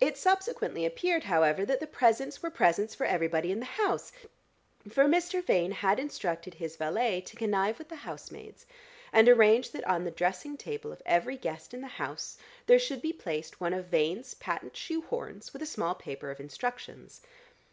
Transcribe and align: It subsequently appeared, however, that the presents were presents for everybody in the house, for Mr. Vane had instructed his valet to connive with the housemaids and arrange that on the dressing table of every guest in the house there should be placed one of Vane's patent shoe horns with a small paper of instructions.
It 0.00 0.16
subsequently 0.16 0.86
appeared, 0.86 1.24
however, 1.24 1.64
that 1.66 1.80
the 1.80 1.88
presents 1.88 2.40
were 2.40 2.50
presents 2.50 2.94
for 2.94 3.04
everybody 3.04 3.50
in 3.50 3.58
the 3.58 3.66
house, 3.66 4.12
for 4.88 5.06
Mr. 5.06 5.42
Vane 5.44 5.72
had 5.72 5.98
instructed 5.98 6.54
his 6.54 6.76
valet 6.76 7.20
to 7.22 7.34
connive 7.34 7.76
with 7.76 7.88
the 7.88 7.96
housemaids 7.96 8.64
and 9.12 9.28
arrange 9.28 9.72
that 9.72 9.82
on 9.84 10.04
the 10.04 10.12
dressing 10.12 10.56
table 10.56 10.92
of 10.92 11.02
every 11.04 11.36
guest 11.36 11.74
in 11.74 11.80
the 11.80 11.88
house 11.88 12.38
there 12.66 12.78
should 12.78 13.02
be 13.02 13.12
placed 13.12 13.60
one 13.60 13.72
of 13.72 13.86
Vane's 13.86 14.34
patent 14.34 14.76
shoe 14.76 15.02
horns 15.02 15.52
with 15.52 15.62
a 15.62 15.66
small 15.66 15.96
paper 15.96 16.30
of 16.30 16.38
instructions. 16.38 17.20